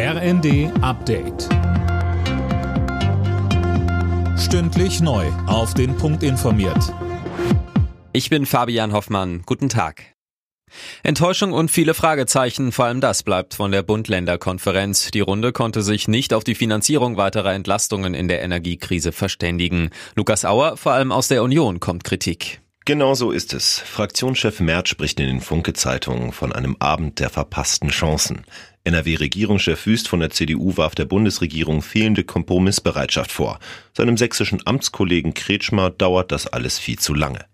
RND 0.00 0.70
Update. 0.80 1.48
Stündlich 4.38 5.00
neu. 5.00 5.26
Auf 5.48 5.74
den 5.74 5.96
Punkt 5.96 6.22
informiert. 6.22 6.94
Ich 8.12 8.30
bin 8.30 8.46
Fabian 8.46 8.92
Hoffmann. 8.92 9.42
Guten 9.44 9.68
Tag. 9.68 10.14
Enttäuschung 11.02 11.52
und 11.52 11.72
viele 11.72 11.94
Fragezeichen, 11.94 12.70
vor 12.70 12.84
allem 12.84 13.00
das 13.00 13.24
bleibt 13.24 13.54
von 13.54 13.72
der 13.72 13.82
Bund-Länder-Konferenz. 13.82 15.10
Die 15.10 15.18
Runde 15.18 15.50
konnte 15.50 15.82
sich 15.82 16.06
nicht 16.06 16.32
auf 16.32 16.44
die 16.44 16.54
Finanzierung 16.54 17.16
weiterer 17.16 17.52
Entlastungen 17.54 18.14
in 18.14 18.28
der 18.28 18.40
Energiekrise 18.42 19.10
verständigen. 19.10 19.90
Lukas 20.14 20.44
Auer, 20.44 20.76
vor 20.76 20.92
allem 20.92 21.10
aus 21.10 21.26
der 21.26 21.42
Union, 21.42 21.80
kommt 21.80 22.04
Kritik. 22.04 22.60
Genau 22.88 23.12
so 23.12 23.32
ist 23.32 23.52
es. 23.52 23.80
Fraktionschef 23.80 24.60
Merz 24.60 24.88
spricht 24.88 25.20
in 25.20 25.26
den 25.26 25.42
Funke-Zeitungen 25.42 26.32
von 26.32 26.54
einem 26.54 26.74
Abend 26.78 27.18
der 27.18 27.28
verpassten 27.28 27.90
Chancen. 27.90 28.46
NRW-Regierungschef 28.84 29.84
Wüst 29.84 30.08
von 30.08 30.20
der 30.20 30.30
CDU 30.30 30.78
warf 30.78 30.94
der 30.94 31.04
Bundesregierung 31.04 31.82
fehlende 31.82 32.24
Kompromissbereitschaft 32.24 33.30
vor. 33.30 33.58
Seinem 33.92 34.16
sächsischen 34.16 34.66
Amtskollegen 34.66 35.34
Kretschmer 35.34 35.90
dauert 35.90 36.32
das 36.32 36.46
alles 36.46 36.78
viel 36.78 36.98
zu 36.98 37.12
lange. 37.12 37.44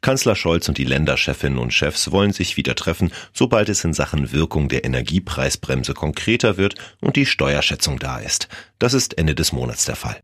Kanzler 0.00 0.36
Scholz 0.36 0.68
und 0.68 0.78
die 0.78 0.84
Länderchefinnen 0.84 1.58
und 1.58 1.74
Chefs 1.74 2.12
wollen 2.12 2.32
sich 2.32 2.56
wieder 2.56 2.76
treffen, 2.76 3.10
sobald 3.32 3.68
es 3.70 3.82
in 3.82 3.94
Sachen 3.94 4.30
Wirkung 4.30 4.68
der 4.68 4.84
Energiepreisbremse 4.84 5.94
konkreter 5.94 6.56
wird 6.56 6.76
und 7.00 7.16
die 7.16 7.26
Steuerschätzung 7.26 7.98
da 7.98 8.18
ist. 8.18 8.46
Das 8.78 8.94
ist 8.94 9.18
Ende 9.18 9.34
des 9.34 9.50
Monats 9.50 9.86
der 9.86 9.96
Fall. 9.96 10.20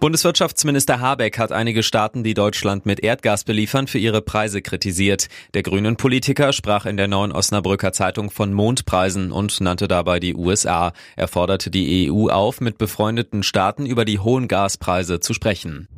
Bundeswirtschaftsminister 0.00 1.00
Habeck 1.00 1.38
hat 1.38 1.52
einige 1.52 1.82
Staaten, 1.82 2.24
die 2.24 2.34
Deutschland 2.34 2.84
mit 2.84 3.00
Erdgas 3.00 3.44
beliefern, 3.44 3.86
für 3.86 3.98
ihre 3.98 4.20
Preise 4.22 4.60
kritisiert. 4.60 5.28
Der 5.54 5.62
grünen 5.62 5.96
Politiker 5.96 6.52
sprach 6.52 6.84
in 6.86 6.96
der 6.96 7.08
neuen 7.08 7.32
Osnabrücker 7.32 7.92
Zeitung 7.92 8.30
von 8.30 8.52
Mondpreisen 8.52 9.32
und 9.32 9.60
nannte 9.60 9.88
dabei 9.88 10.20
die 10.20 10.34
USA. 10.34 10.92
Er 11.16 11.28
forderte 11.28 11.70
die 11.70 12.10
EU 12.10 12.28
auf, 12.28 12.60
mit 12.60 12.78
befreundeten 12.78 13.42
Staaten 13.42 13.86
über 13.86 14.04
die 14.04 14.18
hohen 14.18 14.48
Gaspreise 14.48 15.20
zu 15.20 15.32
sprechen. 15.32 15.88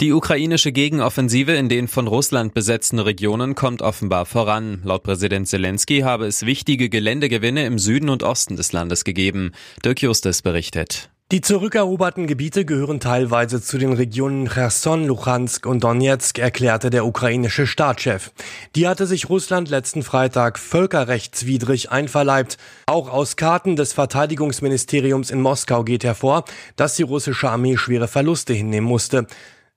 Die 0.00 0.12
ukrainische 0.12 0.70
Gegenoffensive 0.70 1.54
in 1.54 1.68
den 1.68 1.88
von 1.88 2.06
Russland 2.06 2.54
besetzten 2.54 3.00
Regionen 3.00 3.56
kommt 3.56 3.82
offenbar 3.82 4.26
voran. 4.26 4.80
Laut 4.84 5.02
Präsident 5.02 5.48
Zelensky 5.48 6.00
habe 6.00 6.26
es 6.26 6.46
wichtige 6.46 6.88
Geländegewinne 6.88 7.66
im 7.66 7.80
Süden 7.80 8.08
und 8.08 8.22
Osten 8.22 8.54
des 8.54 8.70
Landes 8.70 9.02
gegeben. 9.02 9.50
Dirk 9.84 10.00
Justus 10.00 10.42
berichtet. 10.42 11.10
Die 11.30 11.42
zurückeroberten 11.42 12.26
Gebiete 12.26 12.64
gehören 12.64 13.00
teilweise 13.00 13.60
zu 13.60 13.76
den 13.76 13.92
Regionen 13.92 14.48
Cherson, 14.48 15.04
Luhansk 15.04 15.66
und 15.66 15.84
Donetsk, 15.84 16.38
erklärte 16.38 16.88
der 16.88 17.04
ukrainische 17.04 17.66
Staatschef. 17.66 18.32
Die 18.74 18.88
hatte 18.88 19.06
sich 19.06 19.28
Russland 19.28 19.68
letzten 19.68 20.02
Freitag 20.02 20.58
völkerrechtswidrig 20.58 21.90
einverleibt. 21.90 22.56
Auch 22.86 23.10
aus 23.10 23.36
Karten 23.36 23.76
des 23.76 23.92
Verteidigungsministeriums 23.92 25.30
in 25.30 25.42
Moskau 25.42 25.84
geht 25.84 26.02
hervor, 26.02 26.44
dass 26.76 26.96
die 26.96 27.02
russische 27.02 27.50
Armee 27.50 27.76
schwere 27.76 28.08
Verluste 28.08 28.54
hinnehmen 28.54 28.88
musste. 28.88 29.26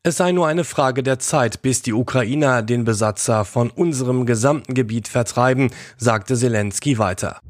Es 0.04 0.16
sei 0.16 0.32
nur 0.32 0.48
eine 0.48 0.64
Frage 0.64 1.04
der 1.04 1.20
Zeit, 1.20 1.62
bis 1.62 1.82
die 1.82 1.92
Ukrainer 1.92 2.62
den 2.62 2.86
Besatzer 2.86 3.44
von 3.44 3.70
unserem 3.70 4.26
gesamten 4.26 4.74
Gebiet 4.74 5.10
vertreiben, 5.10 5.70
sagte 5.98 6.38
Zelensky 6.38 6.98
weiter. 6.98 7.42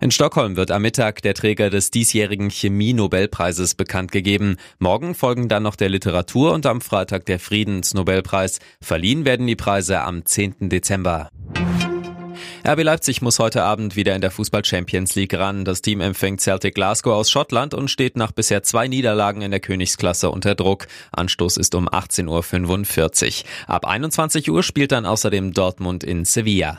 In 0.00 0.12
Stockholm 0.12 0.56
wird 0.56 0.70
am 0.70 0.82
Mittag 0.82 1.22
der 1.22 1.34
Träger 1.34 1.70
des 1.70 1.90
diesjährigen 1.90 2.50
Chemie-Nobelpreises 2.50 3.74
bekannt 3.74 4.12
gegeben. 4.12 4.56
Morgen 4.78 5.14
folgen 5.14 5.48
dann 5.48 5.64
noch 5.64 5.74
der 5.74 5.88
Literatur 5.88 6.52
und 6.52 6.66
am 6.66 6.80
Freitag 6.80 7.26
der 7.26 7.40
Friedensnobelpreis. 7.40 8.60
Verliehen 8.80 9.24
werden 9.24 9.46
die 9.48 9.56
Preise 9.56 10.00
am 10.00 10.24
10. 10.24 10.68
Dezember. 10.68 11.30
RB 12.64 12.82
Leipzig 12.82 13.22
muss 13.22 13.38
heute 13.38 13.62
Abend 13.62 13.96
wieder 13.96 14.14
in 14.14 14.20
der 14.20 14.30
Fußball 14.30 14.64
Champions 14.64 15.14
League 15.14 15.34
ran. 15.34 15.64
Das 15.64 15.80
Team 15.82 16.00
empfängt 16.00 16.40
Celtic 16.40 16.74
Glasgow 16.74 17.14
aus 17.14 17.30
Schottland 17.30 17.74
und 17.74 17.90
steht 17.90 18.16
nach 18.16 18.30
bisher 18.30 18.62
zwei 18.62 18.88
Niederlagen 18.88 19.42
in 19.42 19.50
der 19.50 19.60
Königsklasse 19.60 20.30
unter 20.30 20.54
Druck. 20.54 20.86
Anstoß 21.12 21.56
ist 21.56 21.74
um 21.74 21.88
18.45 21.88 23.42
Uhr. 23.42 23.48
Ab 23.66 23.86
21 23.86 24.50
Uhr 24.50 24.62
spielt 24.62 24.92
dann 24.92 25.06
außerdem 25.06 25.54
Dortmund 25.54 26.04
in 26.04 26.24
Sevilla. 26.24 26.78